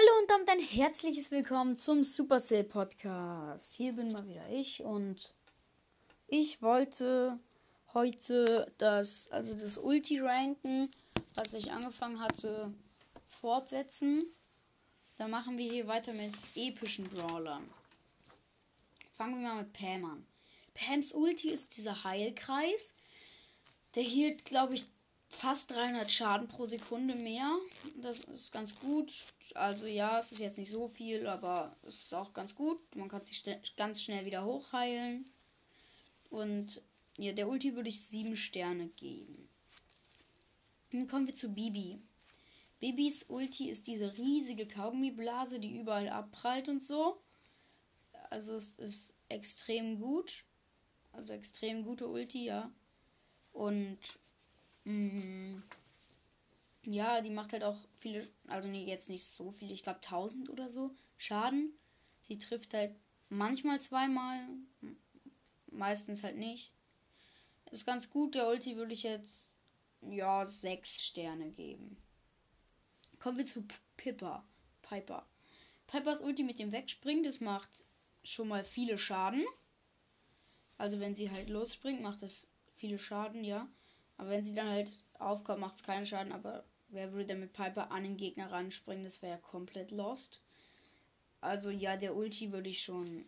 Hallo 0.00 0.20
und 0.22 0.30
damit 0.30 0.48
ein 0.48 0.60
herzliches 0.60 1.30
Willkommen 1.30 1.76
zum 1.76 2.04
Supercell 2.04 2.64
Podcast. 2.64 3.74
Hier 3.74 3.92
bin 3.92 4.12
mal 4.12 4.26
wieder 4.26 4.48
ich 4.48 4.82
und 4.82 5.34
ich 6.26 6.62
wollte 6.62 7.38
heute 7.92 8.72
das, 8.78 9.28
also 9.30 9.52
das 9.52 9.76
Ulti-Ranken, 9.76 10.90
was 11.34 11.52
ich 11.52 11.70
angefangen 11.70 12.18
hatte, 12.18 12.72
fortsetzen. 13.28 14.24
Da 15.18 15.28
machen 15.28 15.58
wir 15.58 15.70
hier 15.70 15.86
weiter 15.86 16.14
mit 16.14 16.32
epischen 16.54 17.06
Brawlern. 17.10 17.68
Fangen 19.18 19.42
wir 19.42 19.48
mal 19.48 19.62
mit 19.62 19.72
Pam 19.74 20.04
an. 20.06 20.26
Pams 20.72 21.12
Ulti 21.12 21.50
ist 21.50 21.76
dieser 21.76 22.04
Heilkreis. 22.04 22.94
Der 23.96 24.04
hielt, 24.04 24.46
glaube 24.46 24.76
ich, 24.76 24.86
fast 25.30 25.70
300 25.70 26.10
Schaden 26.10 26.48
pro 26.48 26.66
Sekunde 26.66 27.14
mehr. 27.14 27.56
Das 27.96 28.20
ist 28.20 28.52
ganz 28.52 28.78
gut. 28.78 29.12
Also 29.54 29.86
ja, 29.86 30.18
es 30.18 30.32
ist 30.32 30.40
jetzt 30.40 30.58
nicht 30.58 30.70
so 30.70 30.88
viel, 30.88 31.26
aber 31.26 31.76
es 31.86 32.02
ist 32.02 32.14
auch 32.14 32.32
ganz 32.34 32.54
gut. 32.54 32.78
Man 32.96 33.08
kann 33.08 33.24
sich 33.24 33.44
ganz 33.76 34.02
schnell 34.02 34.26
wieder 34.26 34.44
hochheilen. 34.44 35.24
Und 36.30 36.82
ja, 37.16 37.32
der 37.32 37.48
Ulti 37.48 37.74
würde 37.74 37.88
ich 37.88 38.02
7 38.02 38.36
Sterne 38.36 38.88
geben. 38.88 39.48
Dann 40.92 41.06
kommen 41.06 41.26
wir 41.26 41.34
zu 41.34 41.52
Bibi. 41.52 42.00
Bibis 42.80 43.24
Ulti 43.28 43.68
ist 43.68 43.86
diese 43.86 44.16
riesige 44.16 44.66
Kaugummiblase, 44.66 45.60
die 45.60 45.76
überall 45.76 46.08
abprallt 46.08 46.68
und 46.68 46.82
so. 46.82 47.20
Also 48.30 48.54
es 48.54 48.78
ist 48.78 49.14
extrem 49.28 50.00
gut. 50.00 50.44
Also 51.12 51.32
extrem 51.32 51.84
gute 51.84 52.08
Ulti, 52.08 52.44
ja. 52.46 52.70
Und 53.52 53.98
mh, 54.84 55.62
ja, 56.84 57.20
die 57.20 57.30
macht 57.30 57.52
halt 57.52 57.64
auch 57.64 57.76
viele, 57.98 58.26
also 58.48 58.68
nee, 58.68 58.84
jetzt 58.84 59.08
nicht 59.08 59.24
so 59.24 59.50
viel, 59.50 59.70
ich 59.70 59.82
glaube 59.82 60.00
1000 60.00 60.50
oder 60.50 60.70
so 60.70 60.94
Schaden. 61.18 61.72
Sie 62.22 62.38
trifft 62.38 62.74
halt 62.74 62.94
manchmal 63.28 63.80
zweimal, 63.80 64.48
meistens 65.70 66.22
halt 66.22 66.36
nicht. 66.36 66.72
Ist 67.70 67.86
ganz 67.86 68.10
gut, 68.10 68.34
der 68.34 68.48
Ulti 68.48 68.76
würde 68.76 68.92
ich 68.92 69.02
jetzt 69.02 69.54
ja 70.02 70.46
6 70.46 71.02
Sterne 71.02 71.50
geben. 71.50 71.96
Kommen 73.18 73.38
wir 73.38 73.46
zu 73.46 73.64
Pippa. 73.96 74.44
Piper. 74.82 75.26
Pipers 75.86 76.20
Ulti 76.20 76.42
mit 76.42 76.58
dem 76.58 76.72
Wegspringen, 76.72 77.22
das 77.22 77.40
macht 77.40 77.84
schon 78.24 78.48
mal 78.48 78.64
viele 78.64 78.98
Schaden. 78.98 79.44
Also 80.78 80.98
wenn 81.00 81.14
sie 81.14 81.30
halt 81.30 81.48
losspringt, 81.48 82.00
macht 82.00 82.22
das 82.22 82.48
viele 82.76 82.98
Schaden, 82.98 83.44
ja. 83.44 83.68
Aber 84.20 84.28
wenn 84.28 84.44
sie 84.44 84.52
dann 84.52 84.68
halt 84.68 85.02
aufkommt, 85.18 85.60
macht 85.60 85.76
es 85.76 85.82
keinen 85.82 86.04
Schaden. 86.04 86.32
Aber 86.32 86.62
wer 86.90 87.12
würde 87.12 87.24
denn 87.24 87.40
mit 87.40 87.54
Piper 87.54 87.90
an 87.90 88.02
den 88.02 88.18
Gegner 88.18 88.52
ranspringen? 88.52 89.02
Das 89.02 89.22
wäre 89.22 89.32
ja 89.32 89.38
komplett 89.38 89.92
lost. 89.92 90.42
Also 91.40 91.70
ja, 91.70 91.96
der 91.96 92.14
Ulti 92.14 92.52
würde 92.52 92.68
ich 92.68 92.82
schon 92.82 93.24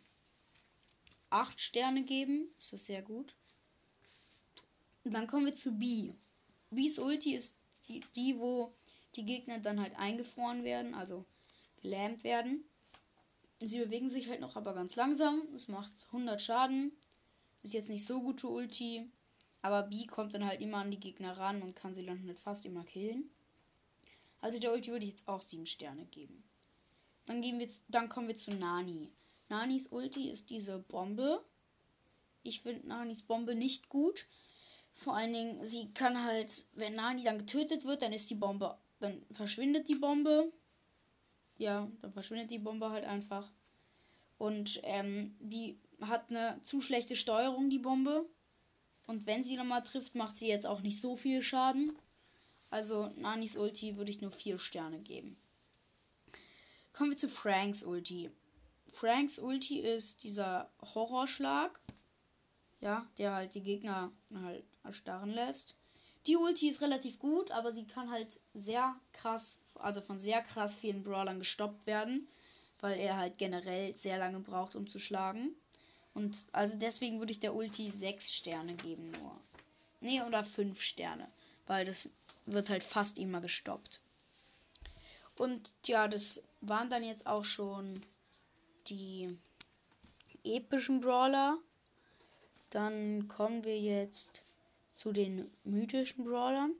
8 1.30 1.58
Sterne 1.58 2.04
geben. 2.04 2.48
Das 2.58 2.74
ist 2.74 2.84
sehr 2.84 3.00
gut. 3.00 3.34
Und 5.04 5.14
dann 5.14 5.26
kommen 5.26 5.46
wir 5.46 5.54
zu 5.54 5.72
B. 5.72 6.12
B's 6.70 6.98
Ulti 6.98 7.34
ist 7.36 7.56
die, 7.88 8.00
die, 8.14 8.38
wo 8.38 8.74
die 9.16 9.24
Gegner 9.24 9.60
dann 9.60 9.80
halt 9.80 9.96
eingefroren 9.98 10.62
werden, 10.62 10.92
also 10.92 11.24
gelähmt 11.80 12.22
werden. 12.22 12.64
Sie 13.60 13.78
bewegen 13.78 14.10
sich 14.10 14.28
halt 14.28 14.40
noch 14.40 14.56
aber 14.56 14.74
ganz 14.74 14.94
langsam. 14.96 15.40
Es 15.54 15.68
macht 15.68 16.04
100 16.08 16.42
Schaden. 16.42 16.92
Ist 17.62 17.72
jetzt 17.72 17.88
nicht 17.88 18.04
so 18.04 18.20
gute 18.20 18.46
Ulti. 18.48 19.10
Aber 19.62 19.84
B 19.84 20.06
kommt 20.06 20.34
dann 20.34 20.44
halt 20.44 20.60
immer 20.60 20.78
an 20.78 20.90
die 20.90 21.00
Gegner 21.00 21.38
ran 21.38 21.62
und 21.62 21.76
kann 21.76 21.94
sie 21.94 22.04
dann 22.04 22.26
halt 22.26 22.38
fast 22.40 22.66
immer 22.66 22.84
killen. 22.84 23.30
Also 24.40 24.58
der 24.58 24.72
Ulti 24.72 24.90
würde 24.90 25.06
ich 25.06 25.12
jetzt 25.12 25.28
auch 25.28 25.40
7 25.40 25.66
Sterne 25.66 26.04
geben. 26.06 26.42
Dann, 27.26 27.40
gehen 27.40 27.60
wir, 27.60 27.68
dann 27.88 28.08
kommen 28.08 28.26
wir 28.26 28.36
zu 28.36 28.52
Nani. 28.52 29.12
Nanis 29.48 29.86
Ulti 29.86 30.28
ist 30.28 30.50
diese 30.50 30.78
Bombe. 30.78 31.44
Ich 32.42 32.62
finde 32.62 32.88
Nanis 32.88 33.22
Bombe 33.22 33.54
nicht 33.54 33.88
gut. 33.88 34.26
Vor 34.94 35.16
allen 35.16 35.32
Dingen, 35.32 35.64
sie 35.64 35.92
kann 35.94 36.24
halt, 36.24 36.66
wenn 36.74 36.96
Nani 36.96 37.22
dann 37.22 37.38
getötet 37.38 37.84
wird, 37.84 38.02
dann 38.02 38.12
ist 38.12 38.30
die 38.30 38.34
Bombe, 38.34 38.76
dann 38.98 39.22
verschwindet 39.32 39.88
die 39.88 39.94
Bombe. 39.94 40.52
Ja, 41.56 41.88
dann 42.00 42.12
verschwindet 42.12 42.50
die 42.50 42.58
Bombe 42.58 42.90
halt 42.90 43.04
einfach. 43.04 43.48
Und 44.38 44.80
ähm, 44.82 45.36
die 45.38 45.78
hat 46.00 46.30
eine 46.30 46.60
zu 46.62 46.80
schlechte 46.80 47.14
Steuerung, 47.14 47.70
die 47.70 47.78
Bombe. 47.78 48.26
Und 49.06 49.26
wenn 49.26 49.44
sie 49.44 49.56
nochmal 49.56 49.82
trifft, 49.82 50.14
macht 50.14 50.36
sie 50.36 50.48
jetzt 50.48 50.66
auch 50.66 50.80
nicht 50.80 51.00
so 51.00 51.16
viel 51.16 51.42
Schaden. 51.42 51.92
Also 52.70 53.10
Nanis 53.16 53.56
Ulti 53.56 53.96
würde 53.96 54.10
ich 54.10 54.20
nur 54.20 54.32
4 54.32 54.58
Sterne 54.58 55.00
geben. 55.00 55.36
Kommen 56.92 57.10
wir 57.10 57.18
zu 57.18 57.28
Franks 57.28 57.82
Ulti. 57.82 58.30
Franks 58.92 59.38
Ulti 59.38 59.80
ist 59.80 60.22
dieser 60.22 60.70
Horrorschlag. 60.94 61.80
Ja, 62.80 63.06
der 63.18 63.34
halt 63.34 63.54
die 63.54 63.62
Gegner 63.62 64.12
halt 64.34 64.64
erstarren 64.82 65.30
lässt. 65.30 65.76
Die 66.26 66.36
Ulti 66.36 66.68
ist 66.68 66.80
relativ 66.80 67.18
gut, 67.18 67.50
aber 67.50 67.72
sie 67.72 67.86
kann 67.86 68.10
halt 68.10 68.40
sehr 68.54 68.94
krass, 69.12 69.60
also 69.74 70.00
von 70.00 70.18
sehr 70.18 70.42
krass 70.42 70.74
vielen 70.74 71.02
Brawlern 71.02 71.38
gestoppt 71.38 71.86
werden, 71.86 72.28
weil 72.80 72.98
er 72.98 73.16
halt 73.16 73.38
generell 73.38 73.94
sehr 73.96 74.18
lange 74.18 74.40
braucht, 74.40 74.76
um 74.76 74.86
zu 74.86 74.98
schlagen. 74.98 75.54
Und 76.14 76.46
also 76.52 76.78
deswegen 76.78 77.18
würde 77.18 77.32
ich 77.32 77.40
der 77.40 77.54
Ulti 77.54 77.90
6 77.90 78.32
Sterne 78.32 78.74
geben 78.74 79.10
nur. 79.12 79.38
Nee, 80.00 80.22
oder 80.22 80.44
5 80.44 80.80
Sterne. 80.80 81.28
Weil 81.66 81.84
das 81.84 82.10
wird 82.46 82.70
halt 82.70 82.84
fast 82.84 83.18
immer 83.18 83.40
gestoppt. 83.40 84.00
Und 85.36 85.72
ja, 85.86 86.08
das 86.08 86.42
waren 86.60 86.90
dann 86.90 87.02
jetzt 87.02 87.26
auch 87.26 87.44
schon 87.44 88.02
die 88.88 89.38
epischen 90.44 91.00
Brawler. 91.00 91.58
Dann 92.70 93.28
kommen 93.28 93.64
wir 93.64 93.78
jetzt 93.80 94.44
zu 94.92 95.12
den 95.12 95.50
mythischen 95.64 96.24
Brawlern. 96.24 96.72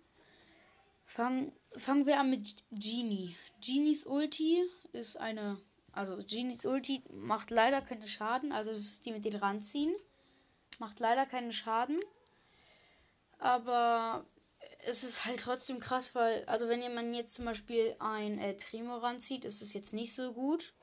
Fangen, 1.06 1.52
fangen 1.76 2.06
wir 2.06 2.18
an 2.18 2.30
mit 2.30 2.62
Genie. 2.70 3.34
Genies 3.60 4.04
Ulti 4.06 4.62
ist 4.92 5.16
eine 5.16 5.58
also 5.92 6.18
Genies 6.26 6.64
Ulti 6.64 7.02
macht 7.10 7.50
leider 7.50 7.82
keinen 7.82 8.08
Schaden. 8.08 8.52
Also 8.52 8.70
das 8.70 8.80
ist 8.80 9.06
die 9.06 9.12
mit 9.12 9.24
den 9.24 9.36
ranziehen. 9.36 9.94
Macht 10.78 11.00
leider 11.00 11.26
keinen 11.26 11.52
Schaden. 11.52 12.00
Aber 13.38 14.24
es 14.86 15.04
ist 15.04 15.24
halt 15.24 15.40
trotzdem 15.40 15.80
krass, 15.80 16.14
weil, 16.14 16.44
also 16.46 16.68
wenn 16.68 16.82
jemand 16.82 17.14
jetzt 17.14 17.34
zum 17.34 17.44
Beispiel 17.44 17.94
ein 17.98 18.38
El 18.38 18.54
Primo 18.54 18.96
ranzieht, 18.96 19.44
ist 19.44 19.62
es 19.62 19.72
jetzt 19.72 19.92
nicht 19.92 20.14
so 20.14 20.32
gut. 20.32 20.74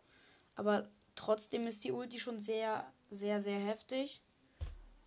Aber 0.56 0.90
trotzdem 1.16 1.68
ist 1.68 1.84
die 1.84 1.92
Ulti 1.92 2.20
schon 2.20 2.40
sehr, 2.40 2.92
sehr, 3.10 3.42
sehr 3.42 3.60
heftig. 3.60 4.22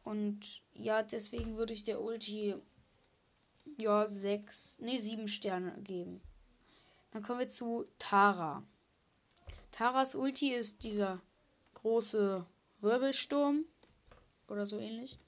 Und 0.03 0.63
ja, 0.75 1.03
deswegen 1.03 1.57
würde 1.57 1.73
ich 1.73 1.85
der 1.85 2.01
Ulti 2.01 2.57
ja 3.79 4.09
sechs, 4.09 4.77
nee, 4.81 4.99
sieben 4.99 5.29
Sterne 5.29 5.81
geben. 5.83 6.21
Dann 7.13 7.23
kommen 7.23 7.39
wir 7.39 7.49
zu 7.49 7.87
Tara. 7.99 8.65
Taras 9.73 10.15
Ulti 10.15 10.55
ist 10.55 10.85
dieser 10.85 11.21
große 11.75 12.47
Wirbelsturm 12.81 13.65
oder 14.49 14.67
so 14.67 14.79
ähnlich. 14.79 15.19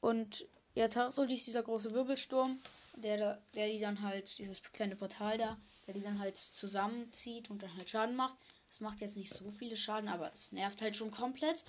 Und 0.00 0.46
ja, 0.74 0.88
Taras 0.88 1.18
Ulti 1.18 1.34
ist 1.34 1.46
dieser 1.46 1.62
große 1.62 1.92
Wirbelsturm, 1.92 2.58
der, 2.96 3.42
der 3.54 3.68
die 3.68 3.80
dann 3.80 4.00
halt, 4.02 4.38
dieses 4.38 4.62
kleine 4.62 4.96
Portal 4.96 5.36
da, 5.36 5.58
der 5.86 5.94
die 5.94 6.00
dann 6.00 6.20
halt 6.20 6.36
zusammenzieht 6.36 7.50
und 7.50 7.62
dann 7.62 7.76
halt 7.76 7.90
Schaden 7.90 8.16
macht. 8.16 8.36
Es 8.70 8.80
macht 8.80 9.00
jetzt 9.00 9.16
nicht 9.16 9.34
so 9.34 9.50
viele 9.50 9.76
Schaden, 9.76 10.08
aber 10.08 10.32
es 10.32 10.52
nervt 10.52 10.80
halt 10.80 10.96
schon 10.96 11.10
komplett. 11.10 11.64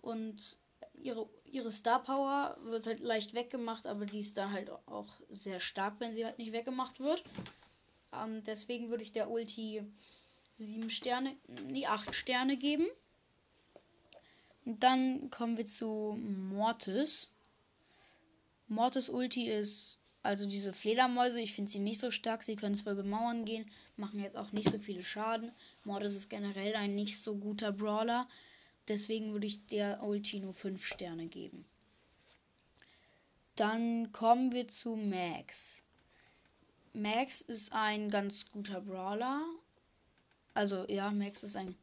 Und 0.00 0.56
ihre, 0.94 1.28
ihre 1.44 1.70
Star 1.70 2.02
Power 2.02 2.56
wird 2.62 2.86
halt 2.86 3.00
leicht 3.00 3.34
weggemacht, 3.34 3.86
aber 3.86 4.06
die 4.06 4.20
ist 4.20 4.38
dann 4.38 4.52
halt 4.52 4.70
auch 4.86 5.08
sehr 5.30 5.58
stark, 5.58 5.96
wenn 5.98 6.12
sie 6.12 6.24
halt 6.24 6.38
nicht 6.38 6.52
weggemacht 6.52 7.00
wird. 7.00 7.24
Und 8.12 8.46
deswegen 8.46 8.90
würde 8.90 9.02
ich 9.02 9.12
der 9.12 9.30
Ulti 9.30 9.82
sieben 10.54 10.90
Sterne, 10.90 11.36
nee, 11.66 11.86
acht 11.86 12.14
Sterne 12.14 12.56
geben. 12.56 12.86
Und 14.64 14.82
dann 14.82 15.30
kommen 15.30 15.56
wir 15.56 15.66
zu 15.66 16.18
Mortis. 16.20 17.30
Mortis 18.68 19.08
Ulti 19.08 19.50
ist 19.50 19.98
also 20.22 20.46
diese 20.46 20.72
Fledermäuse. 20.72 21.40
Ich 21.40 21.54
finde 21.54 21.70
sie 21.70 21.80
nicht 21.80 21.98
so 21.98 22.10
stark. 22.10 22.42
Sie 22.42 22.54
können 22.54 22.74
zwar 22.74 22.92
über 22.92 23.02
Mauern 23.02 23.44
gehen, 23.44 23.68
machen 23.96 24.20
jetzt 24.20 24.36
auch 24.36 24.52
nicht 24.52 24.70
so 24.70 24.78
viele 24.78 25.02
Schaden. 25.02 25.52
Mortis 25.84 26.14
ist 26.14 26.30
generell 26.30 26.76
ein 26.76 26.94
nicht 26.94 27.20
so 27.20 27.36
guter 27.36 27.72
Brawler. 27.72 28.28
Deswegen 28.88 29.32
würde 29.32 29.46
ich 29.46 29.66
der 29.66 30.02
Ulti 30.02 30.40
nur 30.40 30.54
5 30.54 30.84
Sterne 30.84 31.26
geben. 31.26 31.64
Dann 33.56 34.12
kommen 34.12 34.52
wir 34.52 34.68
zu 34.68 34.96
Max. 34.96 35.82
Max 36.94 37.40
ist 37.40 37.72
ein 37.72 38.10
ganz 38.10 38.50
guter 38.50 38.80
Brawler, 38.80 39.42
also 40.54 40.86
ja, 40.88 41.10
Max 41.10 41.42
ist 41.42 41.56
ein 41.56 41.76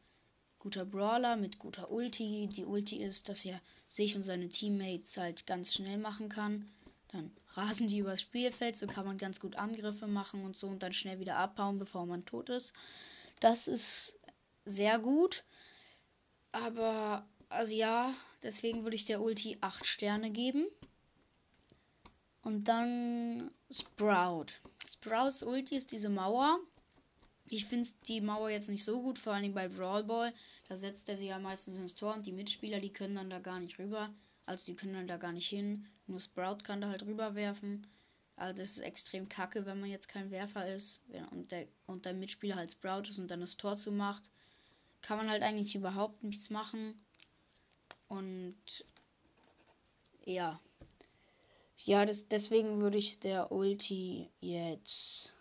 guter 0.60 0.86
Brawler 0.86 1.36
mit 1.36 1.60
guter 1.60 1.92
Ulti. 1.92 2.48
Die 2.52 2.66
Ulti 2.66 2.98
ist, 3.02 3.30
dass 3.30 3.46
er 3.46 3.62
sich 3.88 4.16
und 4.16 4.24
seine 4.24 4.50
Teammates 4.50 5.18
halt 5.18 5.48
ganz 5.48 5.74
schnell 5.74 5.98
machen 5.98 6.30
kann. 6.30 6.70
Dann 7.12 7.32
rasen 7.54 7.88
die 7.88 8.00
übers 8.00 8.22
Spielfeld, 8.22 8.76
so 8.76 8.86
kann 8.86 9.06
man 9.06 9.18
ganz 9.18 9.40
gut 9.40 9.56
Angriffe 9.56 10.06
machen 10.06 10.44
und 10.46 10.56
so 10.56 10.68
und 10.68 10.84
dann 10.84 10.94
schnell 10.94 11.20
wieder 11.20 11.38
abhauen, 11.38 11.80
bevor 11.80 12.06
man 12.06 12.26
tot 12.26 12.50
ist. 12.50 12.74
Das 13.40 13.68
ist 13.68 14.14
sehr 14.66 15.00
gut. 15.00 15.44
Aber, 16.52 17.28
also 17.48 17.74
ja, 17.74 18.14
deswegen 18.44 18.84
würde 18.84 18.96
ich 18.96 19.06
der 19.06 19.22
Ulti 19.22 19.58
8 19.62 19.86
Sterne 19.86 20.30
geben. 20.30 20.68
Und 22.42 22.68
dann 22.68 23.52
Sprout. 23.72 24.46
Sprouts 24.88 25.44
Ulti 25.44 25.76
ist 25.76 25.92
diese 25.92 26.10
Mauer. 26.10 26.60
Ich 27.52 27.66
finde 27.66 27.90
die 28.08 28.22
Mauer 28.22 28.52
jetzt 28.52 28.70
nicht 28.70 28.84
so 28.84 29.02
gut, 29.02 29.18
vor 29.18 29.34
allem 29.34 29.56
bei 29.56 29.68
Brawl 29.68 30.04
Ball. 30.04 30.34
Da 30.68 30.78
setzt 30.78 31.10
er 31.10 31.18
sie 31.18 31.28
ja 31.28 31.40
meistens 31.40 31.80
ins 31.80 31.96
Tor 31.96 32.14
und 32.14 32.28
die 32.28 32.32
Mitspieler, 32.32 32.80
die 32.80 32.94
können 32.94 33.16
dann 33.16 33.32
da 33.32 33.40
gar 33.40 33.60
nicht 33.60 33.80
rüber. 33.80 34.14
Also 34.46 34.66
die 34.68 34.76
können 34.76 34.94
dann 34.94 35.08
da 35.08 35.18
gar 35.18 35.32
nicht 35.32 35.50
hin. 35.50 35.88
Nur 36.06 36.20
Sprout 36.20 36.60
kann 36.64 36.82
da 36.82 36.90
halt 36.90 37.04
rüberwerfen. 37.06 37.88
Also 38.36 38.62
es 38.62 38.72
ist 38.72 38.80
extrem 38.80 39.28
kacke, 39.28 39.66
wenn 39.66 39.80
man 39.80 39.90
jetzt 39.90 40.08
kein 40.08 40.30
Werfer 40.30 40.72
ist 40.74 41.02
und 41.32 41.52
der, 41.52 41.68
und 41.88 42.06
der 42.06 42.14
Mitspieler 42.14 42.56
halt 42.56 42.72
Sprout 42.72 43.10
ist 43.10 43.18
und 43.18 43.30
dann 43.30 43.42
das 43.42 43.58
Tor 43.58 43.76
zumacht. 43.78 44.30
Kann 45.02 45.18
man 45.18 45.30
halt 45.30 45.42
eigentlich 45.42 45.76
überhaupt 45.76 46.24
nichts 46.24 46.52
machen. 46.52 47.02
Und 48.08 48.86
ja. 50.24 50.60
Ja, 51.80 52.06
das, 52.06 52.28
deswegen 52.28 52.80
würde 52.80 53.00
ich 53.00 53.20
der 53.20 53.52
Ulti 53.52 54.30
jetzt. 54.40 55.34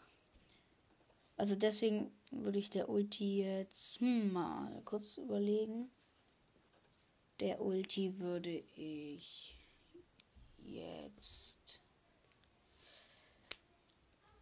Also 1.38 1.55
deswegen 1.55 2.11
würde 2.32 2.58
ich 2.58 2.69
der 2.69 2.88
Ulti 2.88 3.44
jetzt 3.44 4.00
hm, 4.00 4.32
mal 4.32 4.82
kurz 4.85 5.17
überlegen. 5.17 5.88
Der 7.38 7.62
Ulti 7.62 8.19
würde 8.19 8.64
ich 8.75 9.56
jetzt 10.58 11.81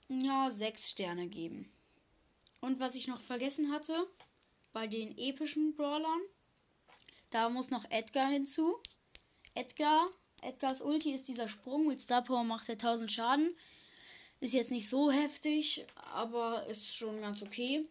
ja 0.08 0.50
sechs 0.50 0.88
Sterne 0.90 1.28
geben. 1.28 1.70
Und 2.60 2.80
was 2.80 2.94
ich 2.94 3.08
noch 3.08 3.20
vergessen 3.20 3.70
hatte, 3.70 4.06
bei 4.72 4.86
den 4.86 5.16
epischen 5.18 5.74
Brawlern, 5.74 6.20
da 7.28 7.50
muss 7.50 7.70
noch 7.70 7.84
Edgar 7.90 8.30
hinzu. 8.30 8.78
Edgar, 9.54 10.08
Edgars 10.40 10.80
Ulti 10.80 11.12
ist 11.12 11.28
dieser 11.28 11.48
Sprung 11.48 11.86
mit 11.88 12.00
Star 12.00 12.24
Power 12.24 12.44
macht 12.44 12.70
er 12.70 12.74
1000 12.74 13.12
Schaden. 13.12 13.54
Ist 14.40 14.54
jetzt 14.54 14.70
nicht 14.70 14.88
so 14.88 15.10
heftig, 15.10 15.86
aber 16.12 16.66
ist 16.66 16.94
schon 16.94 17.20
ganz 17.20 17.42
okay. 17.42 17.88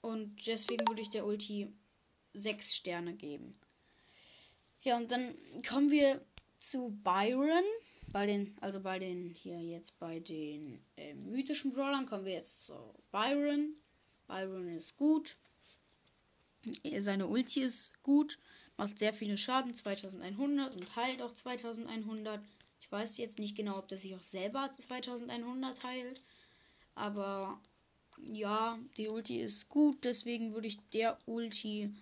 Und 0.00 0.46
deswegen 0.46 0.86
würde 0.88 1.02
ich 1.02 1.10
der 1.10 1.26
Ulti 1.26 1.72
6 2.34 2.74
Sterne 2.74 3.14
geben. 3.14 3.58
Ja, 4.82 4.96
und 4.96 5.10
dann 5.10 5.34
kommen 5.68 5.90
wir 5.90 6.24
zu 6.58 6.90
Byron. 7.02 7.64
Bei 8.08 8.26
den, 8.26 8.56
also 8.60 8.80
bei 8.80 8.98
den, 8.98 9.28
hier 9.28 9.60
jetzt 9.60 9.98
bei 10.00 10.18
den 10.18 10.80
äh, 10.96 11.14
mythischen 11.14 11.72
Brawlern 11.72 12.06
kommen 12.06 12.24
wir 12.24 12.32
jetzt 12.32 12.64
zu 12.64 12.74
Byron. 13.12 13.74
Byron 14.26 14.76
ist 14.76 14.96
gut. 14.96 15.36
Seine 16.98 17.28
Ulti 17.28 17.62
ist 17.62 18.02
gut. 18.02 18.38
Macht 18.76 18.98
sehr 18.98 19.14
viele 19.14 19.36
Schaden, 19.36 19.74
2100 19.74 20.74
und 20.74 20.96
heilt 20.96 21.22
auch 21.22 21.32
2100. 21.32 22.40
Weiß 22.90 23.18
jetzt 23.18 23.38
nicht 23.38 23.56
genau, 23.56 23.78
ob 23.78 23.88
der 23.88 23.98
sich 23.98 24.14
auch 24.14 24.22
selber 24.22 24.70
2100 24.76 25.82
heilt. 25.84 26.22
Aber 26.94 27.60
ja, 28.18 28.78
die 28.96 29.08
Ulti 29.08 29.40
ist 29.40 29.68
gut. 29.68 30.04
Deswegen 30.04 30.52
würde 30.54 30.68
ich 30.68 30.78
der 30.90 31.18
Ulti 31.26 31.94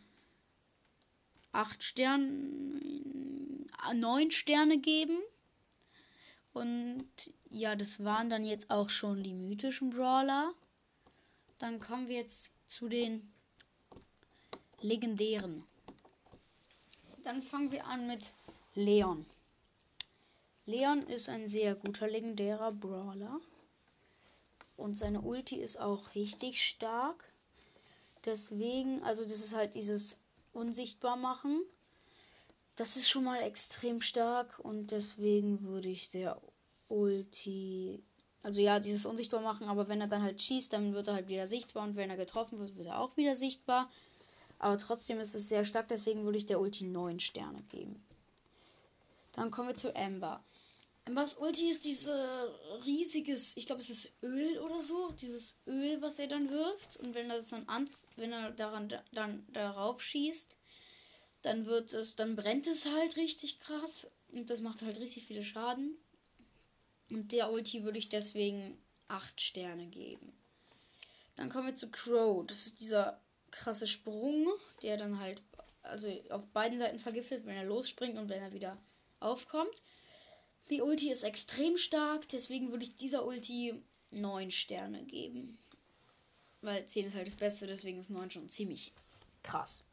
8 1.52 1.82
Sterne, 1.82 2.80
9 3.94 4.30
Sterne 4.30 4.78
geben. 4.78 5.18
Und 6.52 7.06
ja, 7.50 7.76
das 7.76 8.02
waren 8.02 8.30
dann 8.30 8.44
jetzt 8.44 8.70
auch 8.70 8.90
schon 8.90 9.22
die 9.22 9.34
mythischen 9.34 9.90
Brawler. 9.90 10.52
Dann 11.58 11.80
kommen 11.80 12.08
wir 12.08 12.16
jetzt 12.16 12.52
zu 12.66 12.88
den 12.88 13.32
legendären. 14.80 15.64
Dann 17.22 17.42
fangen 17.42 17.72
wir 17.72 17.86
an 17.86 18.06
mit 18.06 18.32
Leon. 18.74 19.26
Leon 20.68 21.06
ist 21.06 21.30
ein 21.30 21.48
sehr 21.48 21.74
guter 21.74 22.06
legendärer 22.06 22.72
Brawler. 22.72 23.40
Und 24.76 24.98
seine 24.98 25.22
Ulti 25.22 25.56
ist 25.56 25.80
auch 25.80 26.14
richtig 26.14 26.62
stark. 26.62 27.24
Deswegen, 28.26 29.02
also 29.02 29.24
das 29.24 29.40
ist 29.40 29.54
halt 29.54 29.74
dieses 29.74 30.18
unsichtbar 30.52 31.16
machen. 31.16 31.62
Das 32.76 32.96
ist 32.98 33.08
schon 33.08 33.24
mal 33.24 33.40
extrem 33.40 34.02
stark 34.02 34.58
und 34.58 34.90
deswegen 34.90 35.62
würde 35.62 35.88
ich 35.88 36.10
der 36.10 36.38
Ulti. 36.88 38.02
Also 38.42 38.60
ja, 38.60 38.78
dieses 38.78 39.06
unsichtbar 39.06 39.40
machen, 39.40 39.68
aber 39.68 39.88
wenn 39.88 40.02
er 40.02 40.06
dann 40.06 40.22
halt 40.22 40.42
schießt, 40.42 40.70
dann 40.74 40.92
wird 40.92 41.08
er 41.08 41.14
halt 41.14 41.28
wieder 41.28 41.46
sichtbar 41.46 41.84
und 41.84 41.96
wenn 41.96 42.10
er 42.10 42.18
getroffen 42.18 42.58
wird, 42.58 42.76
wird 42.76 42.88
er 42.88 43.00
auch 43.00 43.16
wieder 43.16 43.36
sichtbar. 43.36 43.90
Aber 44.58 44.76
trotzdem 44.76 45.18
ist 45.18 45.34
es 45.34 45.48
sehr 45.48 45.64
stark, 45.64 45.88
deswegen 45.88 46.24
würde 46.24 46.36
ich 46.36 46.44
der 46.44 46.60
Ulti 46.60 46.84
9 46.84 47.20
Sterne 47.20 47.62
geben. 47.70 48.04
Dann 49.32 49.50
kommen 49.50 49.68
wir 49.68 49.74
zu 49.74 49.96
Amber. 49.96 50.42
Ambers 51.08 51.38
Ulti 51.38 51.70
ist 51.70 51.86
diese 51.86 52.54
riesiges, 52.84 53.56
ich 53.56 53.64
glaube 53.64 53.80
es 53.80 53.88
ist 53.88 54.12
Öl 54.22 54.58
oder 54.58 54.82
so, 54.82 55.10
dieses 55.12 55.56
Öl, 55.66 56.02
was 56.02 56.18
er 56.18 56.26
dann 56.26 56.50
wirft. 56.50 56.98
Und 56.98 57.14
wenn 57.14 57.30
er 57.30 57.38
das 57.38 57.48
dann 57.48 57.66
an, 57.66 57.88
wenn 58.16 58.30
er 58.30 58.50
daran 58.50 58.92
dann 59.12 59.46
darauf 59.54 60.02
schießt, 60.02 60.58
dann 61.40 61.64
wird 61.64 61.94
es, 61.94 62.14
dann 62.14 62.36
brennt 62.36 62.66
es 62.66 62.84
halt 62.84 63.16
richtig 63.16 63.58
krass. 63.58 64.10
Und 64.32 64.50
das 64.50 64.60
macht 64.60 64.82
halt 64.82 65.00
richtig 65.00 65.24
viele 65.24 65.42
Schaden. 65.42 65.96
Und 67.08 67.32
der 67.32 67.50
Ulti 67.52 67.84
würde 67.84 67.98
ich 67.98 68.10
deswegen 68.10 68.76
8 69.08 69.40
Sterne 69.40 69.86
geben. 69.86 70.34
Dann 71.36 71.48
kommen 71.48 71.68
wir 71.68 71.74
zu 71.74 71.90
Crow. 71.90 72.46
Das 72.46 72.66
ist 72.66 72.80
dieser 72.80 73.18
krasse 73.50 73.86
Sprung, 73.86 74.46
der 74.82 74.98
dann 74.98 75.18
halt 75.18 75.40
also 75.82 76.08
auf 76.28 76.44
beiden 76.48 76.76
Seiten 76.76 76.98
vergiftet, 76.98 77.46
wenn 77.46 77.56
er 77.56 77.64
losspringt 77.64 78.18
und 78.18 78.28
wenn 78.28 78.42
er 78.42 78.52
wieder 78.52 78.76
aufkommt. 79.20 79.82
Die 80.70 80.82
Ulti 80.82 81.10
ist 81.10 81.22
extrem 81.22 81.76
stark, 81.76 82.28
deswegen 82.28 82.70
würde 82.70 82.84
ich 82.84 82.96
dieser 82.96 83.24
Ulti 83.24 83.82
9 84.10 84.50
Sterne 84.50 85.04
geben. 85.04 85.58
Weil 86.60 86.84
10 86.86 87.06
ist 87.06 87.14
halt 87.14 87.26
das 87.26 87.36
Beste, 87.36 87.66
deswegen 87.66 87.98
ist 87.98 88.10
9 88.10 88.30
schon 88.30 88.48
ziemlich 88.48 88.92
krass. 89.42 89.84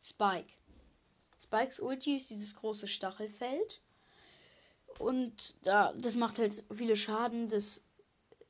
Spike. 0.00 0.52
Spikes 1.42 1.80
Ulti 1.80 2.16
ist 2.16 2.30
dieses 2.30 2.54
große 2.56 2.88
Stachelfeld. 2.88 3.80
Und 4.98 5.56
da, 5.62 5.92
das 5.92 6.16
macht 6.16 6.38
halt 6.38 6.64
viele 6.74 6.96
Schaden. 6.96 7.48
Das 7.48 7.82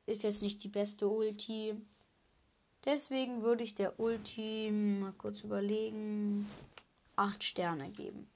ist 0.06 0.22
jetzt 0.22 0.42
nicht 0.42 0.62
die 0.62 0.68
beste 0.68 1.08
Ulti. 1.08 1.74
Deswegen 2.84 3.42
würde 3.42 3.64
ich 3.64 3.74
der 3.74 3.98
Ulti, 3.98 4.70
mal 4.70 5.12
kurz 5.14 5.40
überlegen, 5.40 6.48
8 7.16 7.42
Sterne 7.42 7.90
geben. 7.90 8.28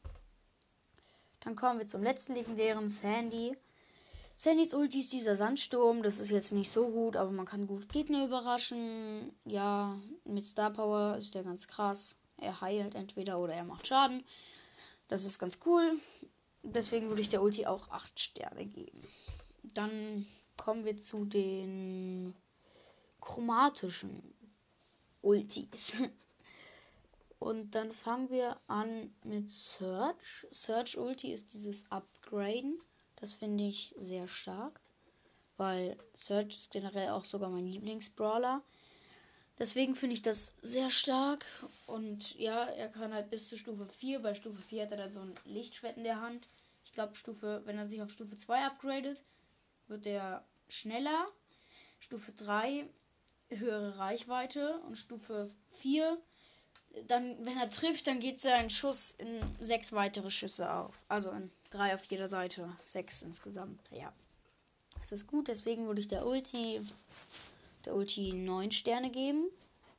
Dann 1.41 1.57
kommen 1.57 1.79
wir 1.79 1.89
zum 1.89 2.03
letzten 2.03 2.35
legendären 2.35 2.89
Sandy. 2.89 3.57
Sandys 4.37 4.73
Ulti 4.73 5.01
ist 5.01 5.13
dieser 5.13 5.37
Sandsturm. 5.37 6.03
Das 6.03 6.19
ist 6.19 6.31
jetzt 6.31 6.53
nicht 6.53 6.71
so 6.71 6.89
gut, 6.89 7.17
aber 7.17 7.31
man 7.31 7.47
kann 7.47 7.67
gut 7.67 7.89
Gegner 7.91 8.25
überraschen. 8.25 9.35
Ja, 9.45 9.99
mit 10.25 10.47
Star 10.47 10.71
Power 10.71 11.17
ist 11.17 11.35
der 11.35 11.43
ganz 11.43 11.69
krass. 11.69 12.17
Er 12.39 12.61
heilt 12.61 12.95
entweder 12.95 13.39
oder 13.39 13.55
er 13.55 13.65
macht 13.65 13.87
Schaden. 13.87 14.25
Das 15.09 15.25
ist 15.25 15.39
ganz 15.39 15.59
cool. 15.67 15.99
Deswegen 16.63 17.09
würde 17.09 17.23
ich 17.23 17.29
der 17.29 17.43
Ulti 17.43 17.67
auch 17.67 17.91
8 17.91 18.19
Sterne 18.19 18.65
geben. 18.65 19.03
Dann 19.63 20.27
kommen 20.57 20.85
wir 20.85 20.97
zu 20.97 21.25
den 21.25 22.35
chromatischen 23.21 24.23
Ultis. 25.23 26.03
Und 27.41 27.75
dann 27.75 27.93
fangen 27.93 28.29
wir 28.29 28.61
an 28.67 29.15
mit 29.25 29.51
Search. 29.51 30.47
Search 30.51 30.99
Ulti 30.99 31.33
ist 31.33 31.55
dieses 31.55 31.91
Upgraden. 31.91 32.79
Das 33.17 33.35
finde 33.35 33.65
ich 33.65 33.95
sehr 33.97 34.29
stark. 34.29 34.79
Weil 35.57 35.97
Search 36.13 36.51
ist 36.51 36.71
generell 36.71 37.09
auch 37.09 37.25
sogar 37.25 37.49
mein 37.49 37.67
Lieblingsbrawler. 37.67 38.63
Deswegen 39.59 39.97
finde 39.97 40.15
ich 40.15 40.23
das 40.23 40.55
sehr 40.61 40.91
stark. 40.91 41.47
Und 41.87 42.39
ja, 42.39 42.65
er 42.65 42.89
kann 42.89 43.15
halt 43.15 43.31
bis 43.31 43.49
zur 43.49 43.59
Stufe 43.59 43.87
4. 43.87 44.21
Bei 44.21 44.35
Stufe 44.35 44.61
4 44.61 44.83
hat 44.83 44.91
er 44.93 44.99
dann 44.99 45.13
so 45.13 45.21
ein 45.21 45.35
Lichtschwert 45.47 45.97
in 45.97 46.05
der 46.05 46.21
Hand. 46.21 46.47
Ich 46.85 46.93
glaube, 46.93 47.15
Stufe, 47.15 47.63
wenn 47.65 47.79
er 47.79 47.87
sich 47.87 48.03
auf 48.03 48.11
Stufe 48.11 48.37
2 48.37 48.67
upgradet, 48.67 49.25
wird 49.89 50.05
er 50.05 50.45
schneller. 50.69 51.27
Stufe 52.01 52.33
3 52.33 52.87
höhere 53.49 53.97
Reichweite 53.97 54.79
und 54.81 54.97
Stufe 54.97 55.51
4 55.71 56.21
dann 57.07 57.37
wenn 57.45 57.57
er 57.57 57.71
trifft, 57.71 58.07
dann 58.07 58.21
geht 58.21 58.41
sein 58.41 58.71
Schuss 58.71 59.15
in 59.19 59.41
sechs 59.61 59.93
weitere 59.93 60.31
Schüsse 60.31 60.73
auf. 60.73 60.95
Also 61.09 61.31
in 61.31 61.51
drei 61.71 61.95
auf 61.95 62.05
jeder 62.05 62.29
Seite, 62.29 62.69
sechs 62.79 63.23
insgesamt. 63.23 63.81
Ja. 63.91 64.13
Das 64.99 65.13
ist 65.13 65.27
gut, 65.27 65.49
deswegen 65.49 65.87
würde 65.87 66.01
ich 66.01 66.09
der 66.09 66.27
Ulti 66.27 66.81
der 67.87 67.95
Ulti 67.95 68.33
9 68.33 68.73
Sterne 68.73 69.11
geben. 69.11 69.45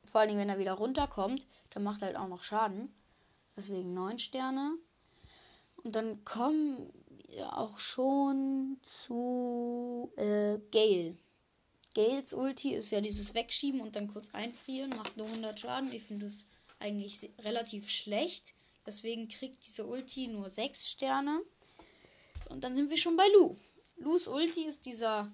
Vor 0.04 0.20
allem, 0.20 0.36
wenn 0.36 0.48
er 0.48 0.58
wieder 0.58 0.74
runterkommt, 0.74 1.46
dann 1.70 1.82
macht 1.82 2.02
er 2.02 2.08
halt 2.08 2.16
auch 2.16 2.28
noch 2.28 2.42
Schaden. 2.42 2.92
Deswegen 3.56 3.94
9 3.94 4.18
Sterne. 4.18 4.72
Und 5.82 5.96
dann 5.96 6.24
kommen 6.24 6.92
auch 7.50 7.78
schon 7.78 8.78
zu 8.82 10.12
äh, 10.16 10.58
Gale. 10.70 11.16
Gales 11.94 12.32
Ulti 12.32 12.74
ist 12.74 12.90
ja 12.90 13.00
dieses 13.00 13.34
Wegschieben 13.34 13.80
und 13.80 13.96
dann 13.96 14.08
kurz 14.08 14.28
einfrieren, 14.32 14.90
macht 14.90 15.16
nur 15.16 15.26
100 15.26 15.58
Schaden. 15.58 15.92
Ich 15.92 16.04
finde 16.04 16.26
es 16.26 16.46
eigentlich 16.82 17.30
relativ 17.38 17.88
schlecht. 17.88 18.54
Deswegen 18.86 19.28
kriegt 19.28 19.66
diese 19.66 19.86
Ulti 19.86 20.26
nur 20.26 20.50
6 20.50 20.88
Sterne. 20.88 21.40
Und 22.48 22.62
dann 22.64 22.74
sind 22.74 22.90
wir 22.90 22.96
schon 22.96 23.16
bei 23.16 23.26
Lu. 23.28 23.56
Lus 23.96 24.28
Ulti 24.28 24.64
ist 24.64 24.84
dieser 24.84 25.32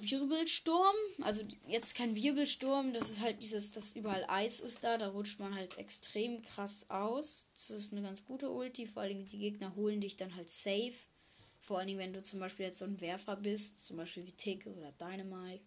Wirbelsturm. 0.00 0.94
Also 1.22 1.42
jetzt 1.66 1.94
kein 1.94 2.14
Wirbelsturm, 2.14 2.94
das 2.94 3.10
ist 3.10 3.20
halt 3.20 3.42
dieses, 3.42 3.72
dass 3.72 3.96
überall 3.96 4.24
Eis 4.28 4.60
ist 4.60 4.84
da. 4.84 4.96
Da 4.96 5.08
rutscht 5.08 5.40
man 5.40 5.54
halt 5.54 5.76
extrem 5.78 6.40
krass 6.42 6.86
aus. 6.88 7.48
Das 7.54 7.70
ist 7.70 7.92
eine 7.92 8.02
ganz 8.02 8.24
gute 8.24 8.50
Ulti. 8.50 8.86
Vor 8.86 9.02
allem 9.02 9.26
die 9.26 9.38
Gegner 9.38 9.74
holen 9.74 10.00
dich 10.00 10.16
dann 10.16 10.34
halt 10.36 10.48
safe. 10.48 10.94
Vor 11.60 11.78
allem, 11.78 11.98
wenn 11.98 12.12
du 12.12 12.22
zum 12.22 12.40
Beispiel 12.40 12.66
jetzt 12.66 12.78
so 12.78 12.84
ein 12.84 13.00
Werfer 13.00 13.36
bist, 13.36 13.84
zum 13.84 13.96
Beispiel 13.96 14.26
wie 14.26 14.32
Tick 14.32 14.66
oder 14.66 14.92
Dynamite, 14.92 15.62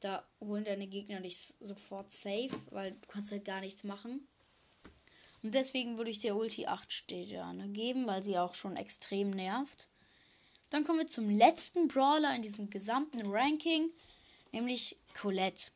da 0.00 0.24
holen 0.40 0.64
deine 0.64 0.86
Gegner 0.86 1.20
dich 1.20 1.54
sofort 1.60 2.12
safe, 2.12 2.50
weil 2.70 2.92
du 2.92 3.08
kannst 3.08 3.32
halt 3.32 3.44
gar 3.44 3.60
nichts 3.60 3.84
machen. 3.84 4.26
Und 5.42 5.54
deswegen 5.54 5.96
würde 5.96 6.10
ich 6.10 6.18
der 6.18 6.36
Ulti 6.36 6.66
8 6.66 6.92
Sterne 6.92 7.68
geben, 7.68 8.06
weil 8.06 8.22
sie 8.22 8.38
auch 8.38 8.54
schon 8.54 8.76
extrem 8.76 9.30
nervt. 9.30 9.88
Dann 10.70 10.84
kommen 10.84 11.00
wir 11.00 11.06
zum 11.06 11.30
letzten 11.30 11.88
Brawler 11.88 12.34
in 12.34 12.42
diesem 12.42 12.70
gesamten 12.70 13.26
Ranking, 13.26 13.90
nämlich 14.52 14.98
Colette. 15.20 15.70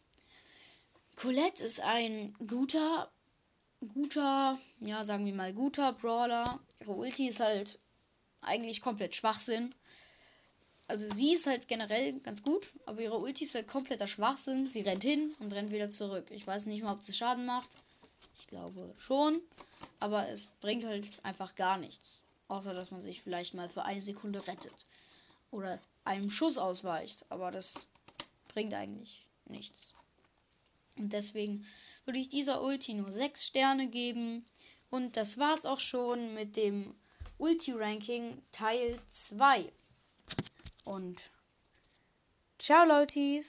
Colette 1.16 1.64
ist 1.64 1.80
ein 1.80 2.34
guter, 2.46 3.10
guter, 3.92 4.58
ja, 4.80 5.02
sagen 5.04 5.26
wir 5.26 5.34
mal, 5.34 5.52
guter 5.52 5.92
Brawler. 5.92 6.60
Ihre 6.80 6.92
Ulti 6.92 7.28
ist 7.28 7.40
halt 7.40 7.78
eigentlich 8.40 8.80
komplett 8.80 9.16
Schwachsinn. 9.16 9.74
Also 10.86 11.08
sie 11.12 11.32
ist 11.32 11.46
halt 11.46 11.66
generell 11.66 12.20
ganz 12.20 12.42
gut, 12.42 12.72
aber 12.84 13.00
ihre 13.00 13.18
Ulti 13.18 13.44
ist 13.44 13.54
halt 13.54 13.66
kompletter 13.66 14.06
Schwachsinn. 14.06 14.66
Sie 14.66 14.82
rennt 14.82 15.02
hin 15.02 15.34
und 15.38 15.52
rennt 15.54 15.72
wieder 15.72 15.90
zurück. 15.90 16.26
Ich 16.30 16.46
weiß 16.46 16.66
nicht 16.66 16.82
mal, 16.82 16.92
ob 16.92 17.02
sie 17.02 17.14
Schaden 17.14 17.46
macht. 17.46 17.70
Ich 18.34 18.46
glaube 18.46 18.94
schon. 18.98 19.40
Aber 20.00 20.28
es 20.28 20.46
bringt 20.46 20.84
halt 20.84 21.08
einfach 21.22 21.54
gar 21.54 21.78
nichts. 21.78 22.24
Außer 22.48 22.74
dass 22.74 22.90
man 22.90 23.00
sich 23.00 23.22
vielleicht 23.22 23.54
mal 23.54 23.68
für 23.68 23.84
eine 23.84 24.02
Sekunde 24.02 24.46
rettet. 24.46 24.86
Oder 25.50 25.80
einem 26.04 26.30
Schuss 26.30 26.58
ausweicht. 26.58 27.24
Aber 27.30 27.50
das 27.50 27.88
bringt 28.48 28.74
eigentlich 28.74 29.26
nichts. 29.46 29.94
Und 30.96 31.12
deswegen 31.12 31.66
würde 32.04 32.18
ich 32.18 32.28
dieser 32.28 32.62
Ulti 32.62 32.94
nur 32.94 33.12
6 33.12 33.44
Sterne 33.44 33.88
geben. 33.88 34.44
Und 34.90 35.16
das 35.16 35.38
war's 35.38 35.66
auch 35.66 35.80
schon 35.80 36.34
mit 36.34 36.56
dem 36.56 36.94
Ulti-Ranking 37.38 38.42
Teil 38.52 39.00
2. 39.08 39.72
Und 40.84 41.30
ciao, 42.58 42.84
Leute. 42.86 43.40